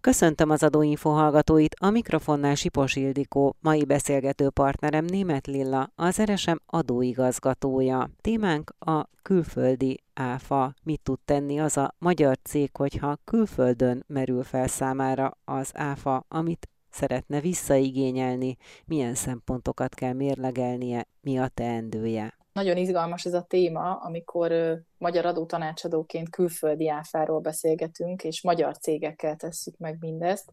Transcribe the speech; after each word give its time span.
Köszöntöm 0.00 0.50
az 0.50 0.62
adóinfo 0.62 1.10
hallgatóit, 1.10 1.74
a 1.78 1.90
mikrofonnál 1.90 2.54
Sipos 2.54 2.96
Ildikó, 2.96 3.56
mai 3.60 3.84
beszélgető 3.84 4.50
partnerem 4.50 5.04
Német 5.04 5.46
Lilla, 5.46 5.92
az 5.94 6.22
RSM 6.22 6.56
adóigazgatója. 6.66 8.10
Témánk 8.20 8.72
a 8.78 9.08
külföldi 9.22 10.02
áfa. 10.14 10.74
Mit 10.82 11.00
tud 11.02 11.18
tenni 11.24 11.60
az 11.60 11.76
a 11.76 11.94
magyar 11.98 12.36
cég, 12.42 12.70
hogyha 12.76 13.18
külföldön 13.24 14.04
merül 14.06 14.42
fel 14.42 14.66
számára 14.66 15.38
az 15.44 15.70
áfa, 15.74 16.24
amit 16.28 16.68
szeretne 16.90 17.40
visszaigényelni, 17.40 18.56
milyen 18.84 19.14
szempontokat 19.14 19.94
kell 19.94 20.12
mérlegelnie, 20.12 21.06
mi 21.20 21.38
a 21.38 21.48
teendője. 21.48 22.39
Nagyon 22.60 22.76
izgalmas 22.76 23.24
ez 23.24 23.34
a 23.34 23.42
téma, 23.48 23.94
amikor 23.94 24.52
magyar 24.98 25.26
adótanácsadóként 25.26 26.30
külföldi 26.30 26.88
áfáról 26.88 27.40
beszélgetünk, 27.40 28.24
és 28.24 28.42
magyar 28.42 28.78
cégekkel 28.78 29.36
tesszük 29.36 29.76
meg 29.78 29.96
mindezt. 30.00 30.50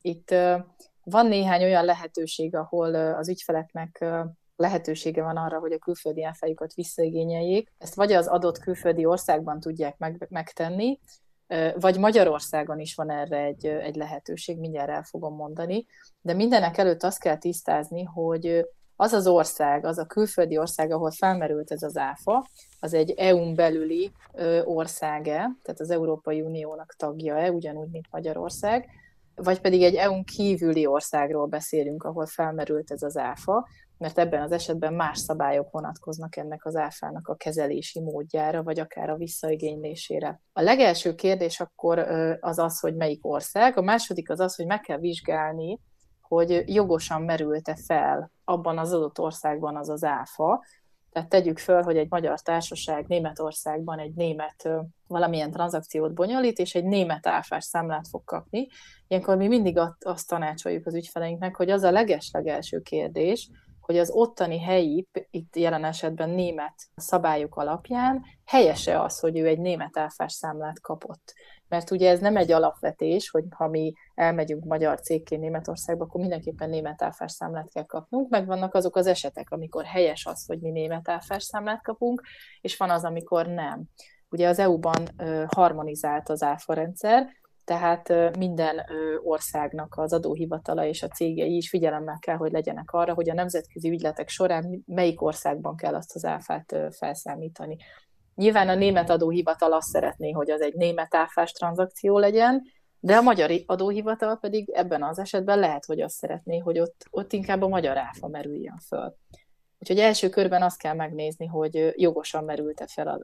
Itt 0.00 0.34
van 1.04 1.26
néhány 1.26 1.62
olyan 1.62 1.84
lehetőség, 1.84 2.56
ahol 2.56 2.94
az 2.94 3.28
ügyfeleknek 3.28 4.04
lehetősége 4.56 5.22
van 5.22 5.36
arra, 5.36 5.58
hogy 5.58 5.72
a 5.72 5.78
külföldi 5.78 6.24
áfájukat 6.24 6.74
visszaigényeljék. 6.74 7.72
Ezt 7.78 7.94
vagy 7.94 8.12
az 8.12 8.26
adott 8.26 8.58
külföldi 8.58 9.04
országban 9.04 9.60
tudják 9.60 9.98
meg, 9.98 10.26
megtenni, 10.30 11.00
vagy 11.74 11.98
Magyarországon 11.98 12.78
is 12.78 12.94
van 12.94 13.10
erre 13.10 13.38
egy, 13.38 13.66
egy 13.66 13.96
lehetőség, 13.96 14.58
mindjárt 14.58 14.90
el 14.90 15.02
fogom 15.02 15.34
mondani, 15.34 15.86
de 16.20 16.32
mindenek 16.32 16.78
előtt 16.78 17.02
azt 17.02 17.20
kell 17.20 17.38
tisztázni, 17.38 18.02
hogy 18.02 18.66
az 18.96 19.12
az 19.12 19.26
ország, 19.26 19.84
az 19.84 19.98
a 19.98 20.06
külföldi 20.06 20.58
ország, 20.58 20.90
ahol 20.90 21.10
felmerült 21.10 21.70
ez 21.70 21.82
az 21.82 21.96
áfa, 21.96 22.46
az 22.80 22.94
egy 22.94 23.10
EU-n 23.10 23.54
belüli 23.54 24.12
országe, 24.64 25.36
tehát 25.62 25.80
az 25.80 25.90
Európai 25.90 26.40
Uniónak 26.40 26.94
tagja-e, 26.98 27.50
ugyanúgy, 27.50 27.90
mint 27.90 28.06
Magyarország, 28.10 28.88
vagy 29.34 29.60
pedig 29.60 29.82
egy 29.82 29.94
EU-n 29.94 30.24
kívüli 30.24 30.86
országról 30.86 31.46
beszélünk, 31.46 32.02
ahol 32.02 32.26
felmerült 32.26 32.90
ez 32.90 33.02
az 33.02 33.16
áfa, 33.16 33.68
mert 33.98 34.18
ebben 34.18 34.42
az 34.42 34.52
esetben 34.52 34.94
más 34.94 35.18
szabályok 35.18 35.70
vonatkoznak 35.70 36.36
ennek 36.36 36.64
az 36.64 36.76
áfának 36.76 37.28
a 37.28 37.34
kezelési 37.34 38.00
módjára, 38.00 38.62
vagy 38.62 38.80
akár 38.80 39.10
a 39.10 39.16
visszaigénylésére. 39.16 40.40
A 40.52 40.60
legelső 40.60 41.14
kérdés 41.14 41.60
akkor 41.60 41.98
az 42.40 42.58
az, 42.58 42.80
hogy 42.80 42.94
melyik 42.94 43.26
ország, 43.26 43.78
a 43.78 43.82
második 43.82 44.30
az 44.30 44.40
az, 44.40 44.54
hogy 44.54 44.66
meg 44.66 44.80
kell 44.80 44.98
vizsgálni, 44.98 45.80
hogy 46.28 46.62
jogosan 46.66 47.22
merült-e 47.22 47.76
fel 47.86 48.30
abban 48.44 48.78
az 48.78 48.92
adott 48.92 49.18
országban 49.18 49.76
az 49.76 49.88
az 49.88 50.04
áfa, 50.04 50.64
tehát 51.14 51.28
tegyük 51.28 51.58
föl, 51.58 51.82
hogy 51.82 51.96
egy 51.96 52.10
magyar 52.10 52.40
társaság 52.40 53.06
Németországban 53.06 53.98
egy 53.98 54.14
német 54.14 54.68
valamilyen 55.06 55.50
tranzakciót 55.50 56.14
bonyolít, 56.14 56.58
és 56.58 56.74
egy 56.74 56.84
német 56.84 57.26
áfás 57.26 57.64
számlát 57.64 58.08
fog 58.08 58.24
kapni. 58.24 58.66
Ilyenkor 59.08 59.36
mi 59.36 59.48
mindig 59.48 59.78
azt 60.00 60.28
tanácsoljuk 60.28 60.86
az 60.86 60.94
ügyfeleinknek, 60.94 61.56
hogy 61.56 61.70
az 61.70 61.82
a 61.82 61.90
leges-legelső 61.90 62.80
kérdés, 62.80 63.50
hogy 63.80 63.98
az 63.98 64.10
ottani 64.10 64.60
helyi, 64.60 65.08
itt 65.30 65.56
jelen 65.56 65.84
esetben 65.84 66.30
német 66.30 66.74
szabályok 66.96 67.56
alapján 67.56 68.22
helyese 68.44 69.00
az, 69.00 69.18
hogy 69.18 69.38
ő 69.38 69.46
egy 69.46 69.58
német 69.58 69.98
áfás 69.98 70.32
számlát 70.32 70.80
kapott. 70.80 71.32
Mert 71.68 71.90
ugye 71.90 72.10
ez 72.10 72.20
nem 72.20 72.36
egy 72.36 72.52
alapvetés, 72.52 73.30
hogy 73.30 73.44
ha 73.50 73.68
mi 73.68 73.92
elmegyünk 74.14 74.64
magyar 74.64 75.00
cégként 75.00 75.40
Németországba, 75.40 76.04
akkor 76.04 76.20
mindenképpen 76.20 76.70
német 76.70 77.02
áfás 77.02 77.32
számlát 77.32 77.70
kell 77.72 77.86
kapnunk, 77.86 78.30
meg 78.30 78.46
vannak 78.46 78.74
azok 78.74 78.96
az 78.96 79.06
esetek, 79.06 79.50
amikor 79.50 79.84
helyes 79.84 80.26
az, 80.26 80.46
hogy 80.46 80.60
mi 80.60 80.70
német 80.70 81.08
áfás 81.08 81.42
számlát 81.42 81.82
kapunk, 81.82 82.22
és 82.60 82.76
van 82.76 82.90
az, 82.90 83.04
amikor 83.04 83.46
nem. 83.46 83.82
Ugye 84.28 84.48
az 84.48 84.58
EU-ban 84.58 85.08
harmonizált 85.46 86.28
az 86.28 86.42
áfa 86.42 86.74
rendszer, 86.74 87.26
tehát 87.64 88.36
minden 88.38 88.84
országnak 89.22 89.94
az 89.96 90.12
adóhivatala 90.12 90.84
és 90.84 91.02
a 91.02 91.08
cégei 91.08 91.56
is 91.56 91.68
figyelemmel 91.68 92.18
kell, 92.20 92.36
hogy 92.36 92.52
legyenek 92.52 92.90
arra, 92.90 93.14
hogy 93.14 93.30
a 93.30 93.34
nemzetközi 93.34 93.90
ügyletek 93.90 94.28
során 94.28 94.82
melyik 94.86 95.22
országban 95.22 95.76
kell 95.76 95.94
azt 95.94 96.14
az 96.14 96.24
áfát 96.24 96.76
felszámítani. 96.90 97.76
Nyilván 98.34 98.68
a 98.68 98.74
német 98.74 99.10
adóhivatal 99.10 99.72
azt 99.72 99.88
szeretné, 99.88 100.30
hogy 100.30 100.50
az 100.50 100.60
egy 100.60 100.74
német 100.74 101.14
áfás 101.14 101.52
tranzakció 101.52 102.18
legyen, 102.18 102.62
de 103.00 103.16
a 103.16 103.22
magyar 103.22 103.50
adóhivatal 103.66 104.38
pedig 104.38 104.70
ebben 104.70 105.02
az 105.02 105.18
esetben 105.18 105.58
lehet, 105.58 105.84
hogy 105.84 106.00
azt 106.00 106.14
szeretné, 106.14 106.58
hogy 106.58 106.78
ott, 106.78 107.06
ott 107.10 107.32
inkább 107.32 107.62
a 107.62 107.68
magyar 107.68 107.96
áfa 107.96 108.28
merüljön 108.28 108.78
föl. 108.88 109.16
Úgyhogy 109.78 109.98
első 109.98 110.28
körben 110.28 110.62
azt 110.62 110.78
kell 110.78 110.94
megnézni, 110.94 111.46
hogy 111.46 111.92
jogosan 111.96 112.44
merült-e 112.44 112.86
fel 112.86 113.20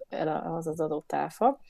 az 0.56 0.66
az 0.66 0.81
adott 0.81 1.12
áfa. 1.12 1.60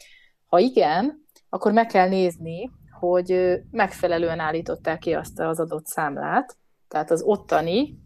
Ha 0.46 0.58
igen, 0.58 1.24
akkor 1.48 1.72
meg 1.72 1.86
kell 1.86 2.08
nézni, 2.08 2.70
hogy 2.98 3.60
megfelelően 3.70 4.40
állították 4.40 4.98
ki 4.98 5.12
azt 5.12 5.40
az 5.40 5.60
adott 5.60 5.86
számlát, 5.86 6.56
tehát 6.90 7.10
az 7.10 7.22
ottani, 7.22 7.98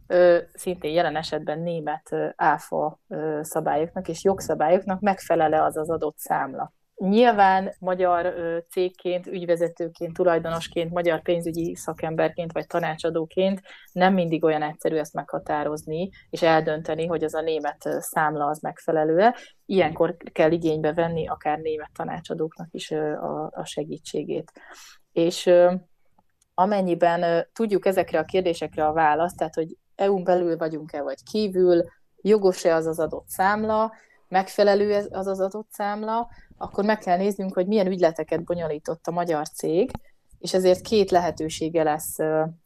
szintén 0.52 0.92
jelen 0.92 1.16
esetben 1.16 1.60
német 1.60 2.16
áfa 2.36 3.00
szabályoknak 3.40 4.08
és 4.08 4.24
jogszabályoknak 4.24 5.00
megfelele 5.00 5.62
az 5.62 5.76
az 5.76 5.90
adott 5.90 6.18
számla. 6.18 6.72
Nyilván 6.94 7.74
magyar 7.78 8.34
cégként, 8.70 9.26
ügyvezetőként, 9.26 10.12
tulajdonosként, 10.12 10.92
magyar 10.92 11.22
pénzügyi 11.22 11.74
szakemberként 11.74 12.52
vagy 12.52 12.66
tanácsadóként 12.66 13.60
nem 13.92 14.14
mindig 14.14 14.44
olyan 14.44 14.62
egyszerű 14.62 14.96
ezt 14.96 15.14
meghatározni 15.14 16.10
és 16.30 16.42
eldönteni, 16.42 17.06
hogy 17.06 17.24
az 17.24 17.34
a 17.34 17.40
német 17.40 17.88
számla 17.98 18.46
az 18.46 18.58
megfelelő-e. 18.60 19.36
Ilyenkor 19.66 20.16
kell 20.32 20.50
igénybe 20.50 20.92
venni 20.92 21.28
akár 21.28 21.58
német 21.58 21.90
tanácsadóknak 21.92 22.68
is 22.70 22.90
a 23.50 23.64
segítségét. 23.64 24.52
És 25.12 25.50
amennyiben 26.54 27.46
tudjuk 27.52 27.86
ezekre 27.86 28.18
a 28.18 28.24
kérdésekre 28.24 28.86
a 28.86 28.92
választ, 28.92 29.36
tehát 29.36 29.54
hogy 29.54 29.76
EU-n 29.94 30.24
belül 30.24 30.56
vagyunk-e 30.56 31.02
vagy 31.02 31.22
kívül, 31.30 31.84
jogos-e 32.22 32.74
az 32.74 32.86
az 32.86 32.98
adott 32.98 33.28
számla, 33.28 33.92
megfelelő 34.28 35.06
az 35.10 35.26
az 35.26 35.40
adott 35.40 35.68
számla, 35.70 36.28
akkor 36.58 36.84
meg 36.84 36.98
kell 36.98 37.16
néznünk, 37.16 37.54
hogy 37.54 37.66
milyen 37.66 37.86
ügyleteket 37.86 38.44
bonyolított 38.44 39.06
a 39.06 39.10
magyar 39.10 39.48
cég, 39.48 39.90
és 40.38 40.54
ezért 40.54 40.80
két 40.80 41.10
lehetősége 41.10 41.82
lesz 41.82 42.18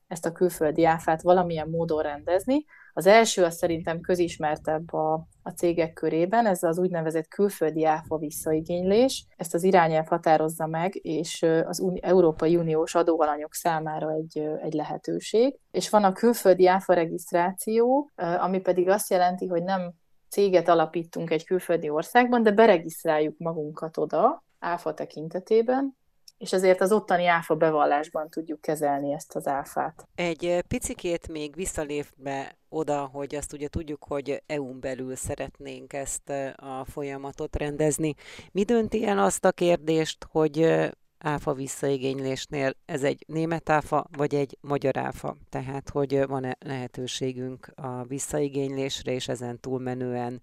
ezt 0.09 0.27
a 0.27 0.33
külföldi 0.33 0.85
áfát 0.85 1.23
valamilyen 1.23 1.69
módon 1.69 2.03
rendezni. 2.03 2.65
Az 2.99 3.07
első 3.07 3.45
az 3.45 3.57
szerintem 3.57 4.01
közismertebb 4.01 4.93
a, 4.93 5.13
a 5.43 5.51
cégek 5.51 5.93
körében, 5.93 6.47
ez 6.47 6.63
az 6.63 6.79
úgynevezett 6.79 7.29
külföldi 7.29 7.85
áfa 7.85 8.17
visszaigénylés. 8.17 9.27
Ezt 9.37 9.55
az 9.55 9.63
irányelv 9.63 10.07
határozza 10.07 10.67
meg, 10.67 11.05
és 11.05 11.43
az 11.43 11.85
Európai 12.01 12.57
Uniós 12.57 12.95
adóalanyok 12.95 13.55
számára 13.55 14.13
egy, 14.13 14.39
egy 14.63 14.73
lehetőség. 14.73 15.59
És 15.71 15.91
van 15.91 16.05
a 16.05 16.13
külföldi 16.13 16.67
áfa 16.67 16.93
regisztráció, 16.93 18.11
ami 18.17 18.61
pedig 18.61 18.89
azt 18.89 19.11
jelenti, 19.11 19.47
hogy 19.47 19.63
nem 19.63 19.93
céget 20.29 20.69
alapítunk 20.69 21.31
egy 21.31 21.45
külföldi 21.45 21.89
országban, 21.89 22.43
de 22.43 22.51
beregisztráljuk 22.51 23.39
magunkat 23.39 23.97
oda, 23.97 24.45
áfa 24.59 24.95
tekintetében, 24.95 25.97
és 26.39 26.53
ezért 26.53 26.81
az 26.81 26.93
ottani 26.93 27.27
áfa 27.27 27.55
bevallásban 27.55 28.31
tudjuk 28.31 28.61
kezelni 28.61 29.13
ezt 29.13 29.37
az 29.37 29.47
áfát. 29.47 30.09
Egy 30.15 30.65
picikét 30.69 31.29
még 31.29 31.55
visszalépve 31.55 32.58
oda, 32.69 33.05
hogy 33.13 33.35
azt 33.35 33.53
ugye 33.53 33.69
tudjuk, 33.69 34.05
hogy 34.05 34.43
EU-n 34.47 34.81
belül 34.81 35.17
szeretnénk 35.17 35.93
ezt 35.93 36.31
a 36.57 36.85
folyamatot 36.85 37.57
rendezni. 37.57 38.15
Mi 38.53 38.63
dönti 38.63 39.07
el 39.07 39.19
azt 39.19 39.45
a 39.45 39.53
kérdést, 39.53 40.27
hogy 40.31 40.89
áfa 41.19 41.53
visszaigénylésnél 41.53 42.73
ez 42.85 43.03
egy 43.03 43.25
német 43.29 43.71
áfa, 43.71 44.07
vagy 44.17 44.35
egy 44.35 44.59
magyar 44.61 44.97
áfa. 44.97 45.37
Tehát, 45.49 45.89
hogy 45.89 46.27
van-e 46.27 46.57
lehetőségünk 46.59 47.73
a 47.77 48.03
visszaigénylésre, 48.05 49.13
és 49.13 49.29
ezen 49.29 49.61
túlmenően 49.61 50.43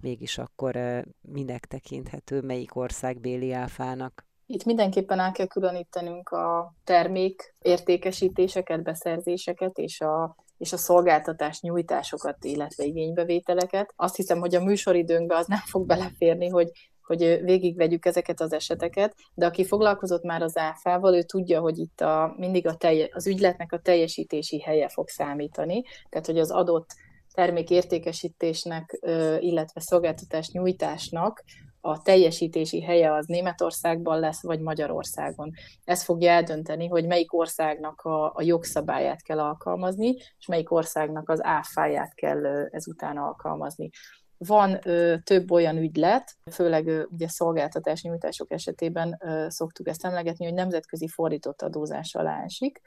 mégis 0.00 0.38
akkor 0.38 1.04
minek 1.20 1.64
tekinthető, 1.64 2.40
melyik 2.40 2.76
ország 2.76 3.20
béli 3.20 3.52
áfának. 3.52 4.26
Itt 4.46 4.64
mindenképpen 4.64 5.18
el 5.20 5.32
kell 5.32 5.46
különítenünk 5.46 6.28
a 6.28 6.74
termék 6.84 7.54
értékesítéseket, 7.62 8.82
beszerzéseket 8.82 9.78
és 9.78 10.00
a, 10.00 10.36
és 10.58 10.72
a 10.72 10.76
szolgáltatás 10.76 11.60
nyújtásokat, 11.60 12.44
illetve 12.44 12.84
igénybevételeket. 12.84 13.92
Azt 13.96 14.16
hiszem, 14.16 14.38
hogy 14.38 14.54
a 14.54 14.64
műsoridőnkbe 14.64 15.36
az 15.36 15.46
nem 15.46 15.62
fog 15.64 15.86
beleférni, 15.86 16.48
hogy 16.48 16.70
hogy 17.06 17.40
végigvegyük 17.42 18.06
ezeket 18.06 18.40
az 18.40 18.52
eseteket, 18.52 19.14
de 19.34 19.46
aki 19.46 19.64
foglalkozott 19.64 20.22
már 20.22 20.42
az 20.42 20.56
áfával, 20.56 21.14
ő 21.14 21.22
tudja, 21.22 21.60
hogy 21.60 21.78
itt 21.78 22.00
a, 22.00 22.34
mindig 22.36 22.66
a 22.66 22.74
telje, 22.74 23.08
az 23.12 23.26
ügyletnek 23.26 23.72
a 23.72 23.78
teljesítési 23.78 24.60
helye 24.60 24.88
fog 24.88 25.08
számítani, 25.08 25.82
tehát 26.08 26.26
hogy 26.26 26.38
az 26.38 26.50
adott 26.50 26.90
termékértékesítésnek, 27.34 28.98
illetve 29.38 29.80
szolgáltatás 29.80 30.50
nyújtásnak 30.50 31.44
a 31.86 32.02
teljesítési 32.02 32.82
helye 32.82 33.14
az 33.14 33.26
Németországban 33.26 34.18
lesz, 34.18 34.42
vagy 34.42 34.60
Magyarországon. 34.60 35.52
Ez 35.84 36.02
fogja 36.02 36.30
eldönteni, 36.30 36.86
hogy 36.86 37.06
melyik 37.06 37.34
országnak 37.34 38.00
a, 38.00 38.32
a 38.34 38.42
jogszabályát 38.42 39.22
kell 39.22 39.40
alkalmazni, 39.40 40.16
és 40.38 40.46
melyik 40.46 40.72
országnak 40.72 41.28
az 41.28 41.44
áfáját 41.44 42.14
kell 42.14 42.46
ezután 42.70 43.16
alkalmazni. 43.16 43.90
Van 44.38 44.78
ö, 44.84 45.14
több 45.24 45.50
olyan 45.50 45.76
ügylet, 45.76 46.32
főleg 46.50 46.86
ö, 46.86 47.02
ugye 47.10 47.28
szolgáltatás 47.28 48.02
nyújtások 48.02 48.52
esetében 48.52 49.18
ö, 49.20 49.46
szoktuk 49.48 49.88
ezt 49.88 50.04
emlegetni, 50.04 50.44
hogy 50.44 50.54
nemzetközi 50.54 51.08
fordított 51.08 51.62
adózás 51.62 52.14
alá 52.14 52.42
esik, 52.44 52.80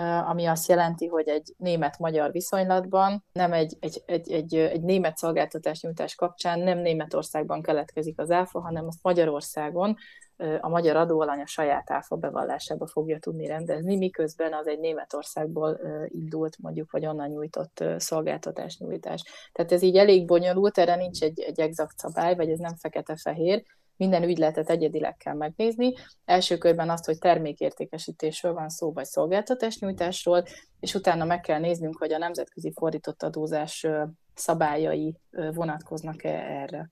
ami 0.00 0.46
azt 0.46 0.68
jelenti, 0.68 1.06
hogy 1.06 1.28
egy 1.28 1.54
német-magyar 1.56 2.30
viszonylatban 2.30 3.24
nem 3.32 3.52
egy, 3.52 3.76
egy, 3.80 4.02
egy, 4.06 4.32
egy, 4.32 4.54
egy 4.54 4.82
német 4.82 5.16
szolgáltatás 5.16 5.80
nyújtás 5.80 6.14
kapcsán 6.14 6.60
nem 6.60 6.78
Németországban 6.78 7.62
keletkezik 7.62 8.18
az 8.18 8.30
áfa, 8.30 8.60
hanem 8.60 8.86
azt 8.86 9.02
Magyarországon 9.02 9.96
a 10.60 10.68
magyar 10.68 10.96
adóalany 10.96 11.40
a 11.40 11.46
saját 11.46 11.90
áfa 11.90 12.16
bevallásába 12.16 12.86
fogja 12.86 13.18
tudni 13.18 13.46
rendezni, 13.46 13.96
miközben 13.96 14.52
az 14.52 14.66
egy 14.66 14.78
Németországból 14.78 15.80
indult, 16.08 16.56
mondjuk, 16.58 16.90
vagy 16.90 17.06
onnan 17.06 17.28
nyújtott 17.28 17.84
szolgáltatás 17.96 18.78
nyújtás. 18.78 19.22
Tehát 19.52 19.72
ez 19.72 19.82
így 19.82 19.96
elég 19.96 20.26
bonyolult, 20.26 20.78
erre 20.78 20.96
nincs 20.96 21.22
egy, 21.22 21.40
egy 21.40 21.60
exakt 21.60 21.98
szabály, 21.98 22.34
vagy 22.34 22.50
ez 22.50 22.58
nem 22.58 22.76
fekete-fehér, 22.76 23.62
minden 23.96 24.22
ügyletet 24.22 24.70
egyedileg 24.70 25.16
kell 25.16 25.34
megnézni. 25.34 25.92
Első 26.24 26.58
körben 26.58 26.90
azt, 26.90 27.04
hogy 27.04 27.18
termékértékesítésről 27.18 28.52
van 28.52 28.68
szó, 28.68 28.92
vagy 28.92 29.04
szolgáltatásnyújtásról, 29.04 30.44
és 30.80 30.94
utána 30.94 31.24
meg 31.24 31.40
kell 31.40 31.58
néznünk, 31.58 31.98
hogy 31.98 32.12
a 32.12 32.18
nemzetközi 32.18 32.72
fordított 32.74 33.22
adózás 33.22 33.86
szabályai 34.34 35.16
vonatkoznak-e 35.54 36.34
erre. 36.62 36.90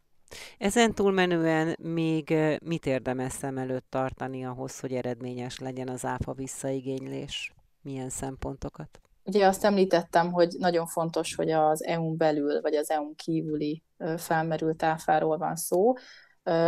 Ezen 0.58 0.94
túlmenően 0.94 1.76
még 1.81 2.35
mit 2.62 2.87
érdemes 2.87 3.32
szem 3.32 3.58
előtt 3.58 3.87
tartani 3.88 4.44
ahhoz, 4.44 4.81
hogy 4.81 4.93
eredményes 4.93 5.58
legyen 5.58 5.88
az 5.88 6.05
áfa 6.05 6.32
visszaigénylés? 6.32 7.55
Milyen 7.82 8.08
szempontokat? 8.08 9.00
Ugye 9.25 9.46
azt 9.46 9.64
említettem, 9.64 10.32
hogy 10.32 10.55
nagyon 10.58 10.87
fontos, 10.87 11.35
hogy 11.35 11.50
az 11.50 11.85
EU-n 11.85 12.17
belül, 12.17 12.61
vagy 12.61 12.75
az 12.75 12.91
EU-n 12.91 13.14
kívüli 13.14 13.82
felmerült 14.17 14.82
áfáról 14.82 15.38
van 15.38 15.56
szó 15.56 15.93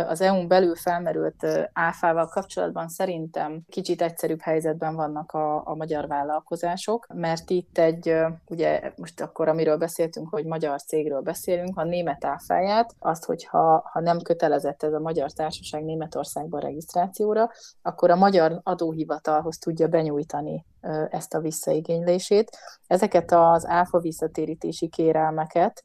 az 0.07 0.21
EU-n 0.21 0.47
belül 0.47 0.75
felmerült 0.75 1.69
áfával 1.73 2.27
kapcsolatban 2.27 2.87
szerintem 2.87 3.61
kicsit 3.69 4.01
egyszerűbb 4.01 4.41
helyzetben 4.41 4.95
vannak 4.95 5.31
a, 5.31 5.67
a 5.67 5.75
magyar 5.75 6.07
vállalkozások, 6.07 7.07
mert 7.13 7.49
itt 7.49 7.77
egy, 7.77 8.15
ugye 8.47 8.91
most 8.95 9.21
akkor 9.21 9.47
amiről 9.47 9.77
beszéltünk, 9.77 10.29
hogy 10.29 10.45
magyar 10.45 10.81
cégről 10.81 11.21
beszélünk, 11.21 11.77
a 11.77 11.83
német 11.83 12.25
áfáját, 12.25 12.95
azt, 12.99 13.25
hogyha 13.25 13.89
ha 13.91 13.99
nem 13.99 14.21
kötelezett 14.21 14.83
ez 14.83 14.93
a 14.93 14.99
magyar 14.99 15.31
társaság 15.31 15.83
Németországban 15.83 16.59
regisztrációra, 16.59 17.49
akkor 17.81 18.09
a 18.09 18.15
magyar 18.15 18.59
adóhivatalhoz 18.63 19.57
tudja 19.57 19.87
benyújtani 19.87 20.65
ezt 21.09 21.33
a 21.33 21.39
visszaigénylését. 21.39 22.57
Ezeket 22.87 23.31
az 23.31 23.67
áfa 23.67 23.99
visszatérítési 23.99 24.87
kérelmeket 24.87 25.83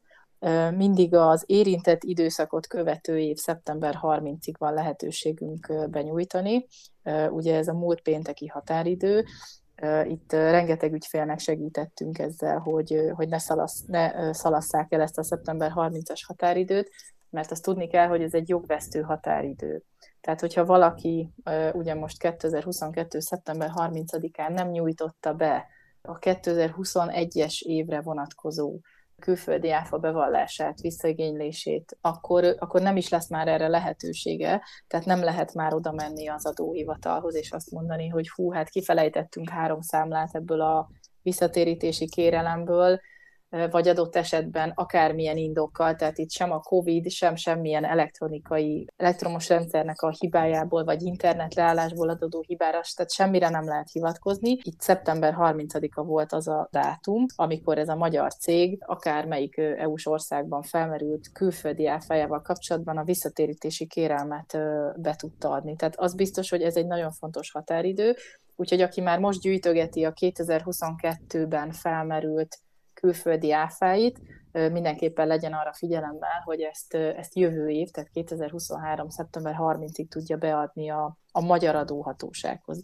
mindig 0.75 1.15
az 1.15 1.43
érintett 1.45 2.03
időszakot 2.03 2.67
követő 2.67 3.19
év 3.19 3.37
szeptember 3.37 3.99
30-ig 4.01 4.53
van 4.57 4.73
lehetőségünk 4.73 5.89
benyújtani. 5.89 6.67
Ugye 7.29 7.55
ez 7.55 7.67
a 7.67 7.73
múlt 7.73 8.01
pénteki 8.01 8.47
határidő, 8.47 9.25
itt 10.03 10.31
rengeteg 10.31 10.93
ügyfélnek 10.93 11.39
segítettünk 11.39 12.19
ezzel, 12.19 12.57
hogy, 12.57 13.11
hogy 13.15 13.27
ne, 13.27 13.37
szalasz, 13.37 13.83
ne 13.87 14.33
szalasszák 14.33 14.93
el 14.93 15.01
ezt 15.01 15.17
a 15.17 15.23
szeptember 15.23 15.71
30-as 15.75 16.21
határidőt, 16.27 16.89
mert 17.29 17.51
azt 17.51 17.63
tudni 17.63 17.87
kell, 17.87 18.07
hogy 18.07 18.21
ez 18.21 18.33
egy 18.33 18.49
jogvesztő 18.49 19.01
határidő. 19.01 19.83
Tehát, 20.21 20.39
hogyha 20.39 20.65
valaki 20.65 21.33
ugye 21.73 21.95
most 21.95 22.19
2022. 22.19 23.19
szeptember 23.19 23.71
30-án 23.75 24.53
nem 24.53 24.69
nyújtotta 24.69 25.33
be 25.33 25.67
a 26.01 26.19
2021-es 26.19 27.61
évre 27.61 28.01
vonatkozó 28.01 28.79
külföldi 29.19 29.71
áfa 29.71 29.97
bevallását, 29.97 30.81
visszaigénylését, 30.81 31.97
akkor, 32.01 32.55
akkor 32.59 32.81
nem 32.81 32.97
is 32.97 33.09
lesz 33.09 33.29
már 33.29 33.47
erre 33.47 33.67
lehetősége, 33.67 34.63
tehát 34.87 35.05
nem 35.05 35.23
lehet 35.23 35.53
már 35.53 35.73
oda 35.73 35.91
menni 35.91 36.27
az 36.27 36.45
adóhivatalhoz, 36.45 37.35
és 37.35 37.51
azt 37.51 37.71
mondani, 37.71 38.07
hogy 38.07 38.29
hú, 38.29 38.51
hát 38.51 38.69
kifelejtettünk 38.69 39.49
három 39.49 39.81
számlát 39.81 40.35
ebből 40.35 40.61
a 40.61 40.89
visszatérítési 41.21 42.07
kérelemből, 42.07 42.99
vagy 43.49 43.87
adott 43.87 44.15
esetben 44.15 44.71
akármilyen 44.75 45.37
indokkal, 45.37 45.95
tehát 45.95 46.17
itt 46.17 46.31
sem 46.31 46.51
a 46.51 46.59
COVID, 46.59 47.09
sem 47.09 47.35
semmilyen 47.35 47.85
elektronikai, 47.85 48.87
elektromos 48.97 49.49
rendszernek 49.49 50.01
a 50.01 50.15
hibájából, 50.19 50.83
vagy 50.83 51.01
internet 51.01 51.53
leállásból 51.53 52.09
adódó 52.09 52.43
hibára, 52.47 52.81
tehát 52.95 53.11
semmire 53.11 53.49
nem 53.49 53.65
lehet 53.65 53.91
hivatkozni. 53.91 54.57
Itt 54.61 54.79
szeptember 54.79 55.35
30-a 55.37 56.03
volt 56.03 56.33
az 56.33 56.47
a 56.47 56.67
dátum, 56.71 57.25
amikor 57.35 57.77
ez 57.77 57.89
a 57.89 57.95
magyar 57.95 58.33
cég 58.33 58.77
akármelyik 58.85 59.57
EU-s 59.57 60.05
országban 60.05 60.61
felmerült 60.61 61.31
külföldi 61.31 61.87
áfájával 61.87 62.41
kapcsolatban 62.41 62.97
a 62.97 63.03
visszatérítési 63.03 63.87
kérelmet 63.87 64.57
be 64.95 65.15
tudta 65.15 65.49
adni. 65.49 65.75
Tehát 65.75 65.95
az 65.99 66.15
biztos, 66.15 66.49
hogy 66.49 66.61
ez 66.61 66.75
egy 66.75 66.87
nagyon 66.87 67.11
fontos 67.11 67.51
határidő, 67.51 68.15
úgyhogy 68.55 68.81
aki 68.81 69.01
már 69.01 69.19
most 69.19 69.41
gyűjtögeti 69.41 70.03
a 70.03 70.13
2022-ben 70.13 71.71
felmerült 71.71 72.57
külföldi 73.01 73.51
áfáit, 73.51 74.19
mindenképpen 74.51 75.27
legyen 75.27 75.53
arra 75.53 75.73
figyelemmel, 75.73 76.41
hogy 76.45 76.61
ezt, 76.61 76.93
ezt 76.93 77.35
jövő 77.35 77.69
év, 77.69 77.89
tehát 77.89 78.09
2023. 78.09 79.09
szeptember 79.09 79.55
30-ig 79.59 80.07
tudja 80.07 80.37
beadni 80.37 80.89
a, 80.89 81.17
a 81.31 81.41
magyar 81.41 81.75
adóhatósághoz. 81.75 82.81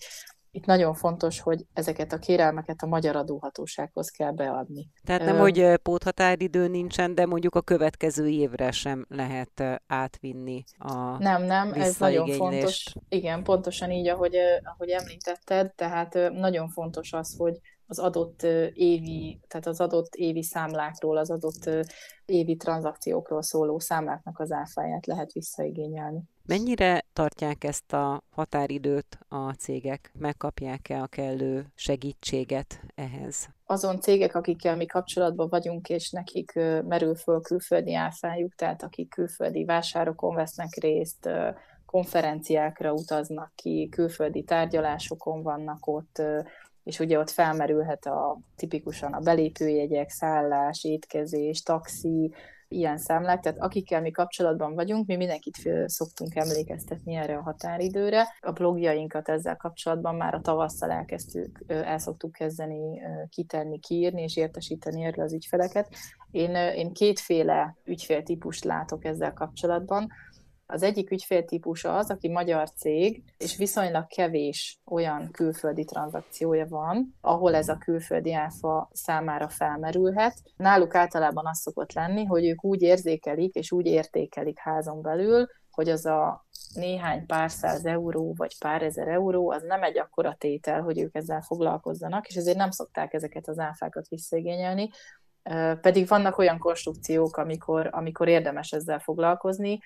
Itt 0.51 0.65
nagyon 0.65 0.93
fontos, 0.93 1.39
hogy 1.39 1.65
ezeket 1.73 2.13
a 2.13 2.17
kérelmeket 2.17 2.81
a 2.81 2.85
magyar 2.85 3.15
adóhatósághoz 3.15 4.09
kell 4.09 4.31
beadni. 4.31 4.89
Tehát 5.03 5.25
nem, 5.25 5.37
hogy 5.37 5.75
póthatáridő 5.83 6.67
nincsen, 6.67 7.15
de 7.15 7.25
mondjuk 7.25 7.55
a 7.55 7.61
következő 7.61 8.27
évre 8.27 8.71
sem 8.71 9.05
lehet 9.09 9.81
átvinni 9.87 10.63
a 10.77 11.17
Nem, 11.17 11.43
nem, 11.43 11.73
ez 11.73 11.97
nagyon 11.97 12.27
fontos. 12.27 12.93
Igen, 13.09 13.43
pontosan 13.43 13.91
így, 13.91 14.07
ahogy, 14.07 14.35
ahogy 14.63 14.89
említetted, 14.89 15.73
tehát 15.73 16.13
nagyon 16.31 16.69
fontos 16.69 17.13
az, 17.13 17.35
hogy 17.37 17.59
az 17.87 17.99
adott 17.99 18.43
évi, 18.73 19.39
tehát 19.47 19.67
az 19.67 19.79
adott 19.79 20.15
évi 20.15 20.43
számlákról, 20.43 21.17
az 21.17 21.31
adott 21.31 21.69
évi 22.25 22.55
tranzakciókról 22.55 23.41
szóló 23.41 23.79
számláknak 23.79 24.39
az 24.39 24.51
áfáját 24.51 25.05
lehet 25.05 25.31
visszaigényelni. 25.31 26.23
Mennyire 26.45 27.05
tartják 27.13 27.63
ezt 27.63 27.93
a 27.93 28.23
határidőt 28.29 29.19
a 29.27 29.51
cégek? 29.51 30.11
Megkapják-e 30.19 31.01
a 31.01 31.07
kellő 31.07 31.65
segítséget 31.75 32.81
ehhez? 32.95 33.49
Azon 33.65 33.99
cégek, 33.99 34.35
akikkel 34.35 34.75
mi 34.75 34.85
kapcsolatban 34.85 35.49
vagyunk, 35.49 35.89
és 35.89 36.11
nekik 36.11 36.53
merül 36.87 37.15
föl 37.15 37.41
külföldi 37.41 37.95
áfájuk, 37.95 38.55
tehát 38.55 38.83
akik 38.83 39.09
külföldi 39.09 39.65
vásárokon 39.65 40.35
vesznek 40.35 40.73
részt, 40.81 41.29
konferenciákra 41.85 42.93
utaznak 42.93 43.51
ki, 43.55 43.89
külföldi 43.91 44.43
tárgyalásokon 44.43 45.43
vannak 45.43 45.87
ott, 45.87 46.21
és 46.85 46.99
ugye 46.99 47.19
ott 47.19 47.29
felmerülhet 47.29 48.05
a 48.05 48.39
tipikusan 48.55 49.13
a 49.13 49.19
belépőjegyek, 49.19 50.09
szállás, 50.09 50.83
étkezés, 50.83 51.61
taxi, 51.61 52.33
ilyen 52.67 52.97
számlák, 52.97 53.39
tehát 53.39 53.59
akikkel 53.59 54.01
mi 54.01 54.11
kapcsolatban 54.11 54.73
vagyunk, 54.73 55.07
mi 55.07 55.15
mindenkit 55.15 55.55
szoktunk 55.85 56.35
emlékeztetni 56.35 57.15
erre 57.15 57.37
a 57.37 57.41
határidőre. 57.41 58.27
A 58.39 58.51
blogjainkat 58.51 59.29
ezzel 59.29 59.55
kapcsolatban 59.55 60.15
már 60.15 60.33
a 60.33 60.41
tavasszal 60.41 60.91
elkezdtük, 60.91 61.63
el 61.67 61.97
szoktuk 61.97 62.31
kezdeni 62.31 63.01
kitenni, 63.29 63.79
kiírni 63.79 64.21
és 64.21 64.37
értesíteni 64.37 65.03
erről 65.03 65.25
az 65.25 65.33
ügyfeleket. 65.33 65.89
Én, 66.31 66.55
én 66.55 66.93
kétféle 66.93 67.75
ügyféltípust 67.83 68.63
látok 68.63 69.05
ezzel 69.05 69.33
kapcsolatban. 69.33 70.11
Az 70.67 70.83
egyik 70.83 71.11
ügyféltípus 71.11 71.83
az, 71.83 72.09
aki 72.09 72.29
magyar 72.29 72.69
cég, 72.69 73.23
és 73.37 73.57
viszonylag 73.57 74.07
kevés 74.07 74.79
olyan 74.85 75.31
külföldi 75.31 75.83
tranzakciója 75.83 76.65
van, 76.67 77.15
ahol 77.21 77.55
ez 77.55 77.69
a 77.69 77.77
külföldi 77.77 78.33
áfa 78.33 78.89
számára 78.93 79.49
felmerülhet. 79.49 80.41
Náluk 80.55 80.95
általában 80.95 81.47
az 81.47 81.59
szokott 81.59 81.93
lenni, 81.93 82.25
hogy 82.25 82.45
ők 82.45 82.63
úgy 82.63 82.81
érzékelik 82.81 83.55
és 83.55 83.71
úgy 83.71 83.85
értékelik 83.85 84.59
házon 84.59 85.01
belül, 85.01 85.47
hogy 85.71 85.89
az 85.89 86.05
a 86.05 86.45
néhány 86.73 87.25
pár 87.25 87.51
száz 87.51 87.85
euró, 87.85 88.33
vagy 88.37 88.57
pár 88.59 88.81
ezer 88.81 89.07
euró, 89.07 89.51
az 89.51 89.63
nem 89.63 89.83
egy 89.83 89.97
akkora 89.99 90.35
tétel, 90.37 90.81
hogy 90.81 90.99
ők 90.99 91.15
ezzel 91.15 91.41
foglalkozzanak, 91.41 92.27
és 92.27 92.35
ezért 92.35 92.57
nem 92.57 92.71
szokták 92.71 93.13
ezeket 93.13 93.47
az 93.47 93.59
áfákat 93.59 94.07
visszaigényelni, 94.07 94.89
pedig 95.81 96.07
vannak 96.07 96.37
olyan 96.37 96.57
konstrukciók, 96.57 97.37
amikor, 97.37 97.89
amikor 97.91 98.27
érdemes 98.27 98.71
ezzel 98.71 98.99
foglalkozni. 98.99 99.79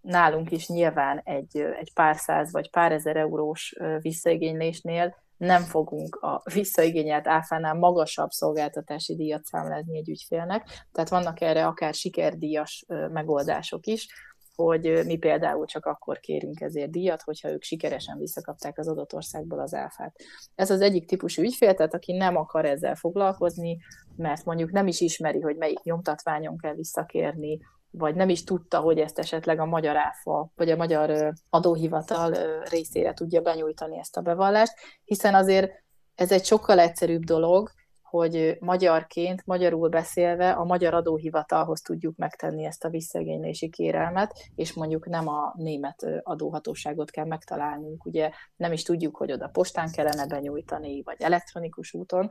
Nálunk 0.00 0.50
is 0.50 0.68
nyilván 0.68 1.20
egy, 1.24 1.56
egy 1.56 1.92
pár 1.94 2.16
száz 2.16 2.52
vagy 2.52 2.70
pár 2.70 2.92
ezer 2.92 3.16
eurós 3.16 3.76
visszaigénylésnél 4.00 5.14
nem 5.36 5.62
fogunk 5.62 6.16
a 6.16 6.42
visszaigényelt 6.54 7.26
áfánál 7.26 7.74
magasabb 7.74 8.30
szolgáltatási 8.30 9.16
díjat 9.16 9.44
számlázni 9.44 9.98
egy 9.98 10.08
ügyfélnek. 10.08 10.86
Tehát 10.92 11.10
vannak 11.10 11.40
erre 11.40 11.66
akár 11.66 11.94
sikerdíjas 11.94 12.84
megoldások 13.12 13.86
is, 13.86 14.06
hogy 14.54 15.02
mi 15.06 15.16
például 15.16 15.66
csak 15.66 15.86
akkor 15.86 16.20
kérünk 16.20 16.60
ezért 16.60 16.90
díjat, 16.90 17.22
hogyha 17.22 17.50
ők 17.50 17.62
sikeresen 17.62 18.18
visszakapták 18.18 18.78
az 18.78 18.88
adott 18.88 19.14
országból 19.14 19.60
az 19.60 19.74
áfát. 19.74 20.16
Ez 20.54 20.70
az 20.70 20.80
egyik 20.80 21.06
típusú 21.06 21.42
ügyfél, 21.42 21.74
tehát 21.74 21.94
aki 21.94 22.12
nem 22.12 22.36
akar 22.36 22.64
ezzel 22.64 22.94
foglalkozni, 22.94 23.78
mert 24.16 24.44
mondjuk 24.44 24.70
nem 24.70 24.86
is 24.86 25.00
ismeri, 25.00 25.40
hogy 25.40 25.56
melyik 25.56 25.82
nyomtatványon 25.82 26.58
kell 26.58 26.74
visszakérni, 26.74 27.58
vagy 27.92 28.14
nem 28.14 28.28
is 28.28 28.44
tudta, 28.44 28.80
hogy 28.80 28.98
ezt 28.98 29.18
esetleg 29.18 29.60
a 29.60 29.64
magyar 29.66 29.96
áfa, 29.96 30.50
vagy 30.54 30.70
a 30.70 30.76
magyar 30.76 31.32
adóhivatal 31.50 32.34
részére 32.70 33.14
tudja 33.14 33.40
benyújtani 33.40 33.98
ezt 33.98 34.16
a 34.16 34.20
bevallást, 34.20 34.72
hiszen 35.04 35.34
azért 35.34 35.70
ez 36.14 36.32
egy 36.32 36.44
sokkal 36.44 36.78
egyszerűbb 36.78 37.22
dolog, 37.22 37.70
hogy 38.02 38.56
magyarként, 38.60 39.46
magyarul 39.46 39.88
beszélve 39.88 40.50
a 40.50 40.64
magyar 40.64 40.94
adóhivatalhoz 40.94 41.80
tudjuk 41.80 42.16
megtenni 42.16 42.64
ezt 42.64 42.84
a 42.84 42.88
visszaigénylési 42.88 43.68
kérelmet, 43.68 44.32
és 44.54 44.72
mondjuk 44.72 45.06
nem 45.06 45.28
a 45.28 45.54
német 45.56 46.06
adóhatóságot 46.22 47.10
kell 47.10 47.24
megtalálnunk. 47.24 48.04
Ugye 48.04 48.30
nem 48.56 48.72
is 48.72 48.82
tudjuk, 48.82 49.16
hogy 49.16 49.32
oda 49.32 49.48
postán 49.48 49.90
kellene 49.92 50.26
benyújtani, 50.26 51.02
vagy 51.02 51.16
elektronikus 51.18 51.94
úton. 51.94 52.30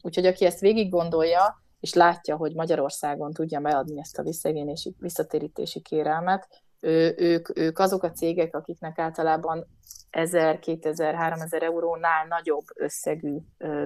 Úgyhogy 0.00 0.26
aki 0.26 0.44
ezt 0.44 0.60
végig 0.60 0.90
gondolja, 0.90 1.64
és 1.80 1.94
látja, 1.94 2.36
hogy 2.36 2.54
Magyarországon 2.54 3.32
tudja 3.32 3.60
beadni 3.60 3.98
ezt 4.00 4.18
a 4.18 4.22
visszaigénylési, 4.22 4.94
visszatérítési 4.98 5.80
kérelmet, 5.80 6.48
ő, 6.80 7.14
ők, 7.18 7.58
ők 7.58 7.78
azok 7.78 8.02
a 8.02 8.10
cégek, 8.10 8.54
akiknek 8.54 8.98
általában 8.98 9.66
1000, 10.10 10.58
2000, 10.58 11.14
3000 11.14 11.62
eurónál 11.62 12.26
nagyobb 12.26 12.64
összegű 12.74 13.36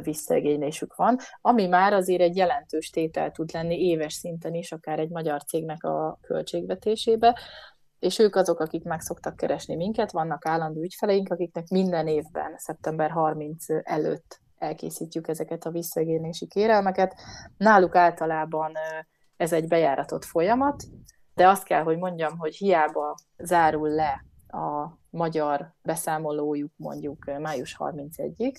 visszaigénylésük 0.02 0.94
van, 0.94 1.16
ami 1.40 1.66
már 1.66 1.92
azért 1.92 2.20
egy 2.20 2.36
jelentős 2.36 2.90
tétel 2.90 3.30
tud 3.30 3.52
lenni 3.52 3.80
éves 3.80 4.12
szinten 4.12 4.54
is, 4.54 4.72
akár 4.72 4.98
egy 4.98 5.10
magyar 5.10 5.44
cégnek 5.44 5.84
a 5.84 6.18
költségvetésébe, 6.20 7.38
és 7.98 8.18
ők 8.18 8.36
azok, 8.36 8.60
akik 8.60 8.84
meg 8.84 9.00
szoktak 9.00 9.36
keresni 9.36 9.76
minket, 9.76 10.12
vannak 10.12 10.46
állandó 10.46 10.82
ügyfeleink, 10.82 11.32
akiknek 11.32 11.68
minden 11.68 12.06
évben, 12.06 12.54
szeptember 12.56 13.10
30 13.10 13.64
előtt 13.82 14.40
elkészítjük 14.60 15.28
ezeket 15.28 15.64
a 15.64 15.70
visszaigénylési 15.70 16.46
kérelmeket. 16.46 17.14
Náluk 17.56 17.94
általában 17.94 18.72
ez 19.36 19.52
egy 19.52 19.68
bejáratott 19.68 20.24
folyamat, 20.24 20.82
de 21.34 21.48
azt 21.48 21.64
kell, 21.64 21.82
hogy 21.82 21.98
mondjam, 21.98 22.38
hogy 22.38 22.56
hiába 22.56 23.14
zárul 23.38 23.88
le 23.88 24.24
a 24.48 24.98
magyar 25.10 25.74
beszámolójuk 25.82 26.72
mondjuk 26.76 27.24
május 27.38 27.76
31-ig, 27.78 28.54